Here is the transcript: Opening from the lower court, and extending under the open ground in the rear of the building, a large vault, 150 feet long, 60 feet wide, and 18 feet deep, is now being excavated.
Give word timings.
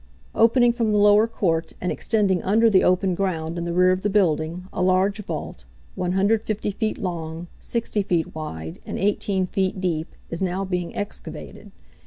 Opening 0.33 0.73
from 0.73 0.91
the 0.91 0.97
lower 0.97 1.27
court, 1.27 1.73
and 1.79 1.91
extending 1.91 2.41
under 2.41 2.71
the 2.71 2.83
open 2.83 3.13
ground 3.13 3.55
in 3.55 3.65
the 3.65 3.71
rear 3.71 3.91
of 3.91 4.01
the 4.01 4.09
building, 4.09 4.67
a 4.73 4.81
large 4.81 5.19
vault, 5.25 5.65
150 5.93 6.71
feet 6.71 6.97
long, 6.97 7.45
60 7.59 8.01
feet 8.01 8.33
wide, 8.33 8.79
and 8.83 8.97
18 8.97 9.45
feet 9.45 9.79
deep, 9.79 10.07
is 10.31 10.41
now 10.41 10.65
being 10.65 10.95
excavated. 10.95 11.71